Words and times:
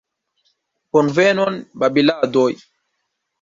Bonvenon 0.97 1.59
babiladoj. 1.85 2.49